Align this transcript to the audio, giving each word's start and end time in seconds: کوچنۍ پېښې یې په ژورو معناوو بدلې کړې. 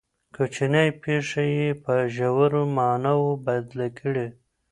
کوچنۍ 0.35 0.89
پېښې 1.03 1.45
یې 1.57 1.69
په 1.83 1.93
ژورو 2.15 2.61
معناوو 2.77 3.31
بدلې 3.45 3.89
کړې. 3.99 4.27